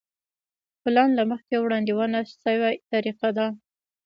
[0.81, 3.47] پلان له مخکې وړاندوينه شوې طریقه ده.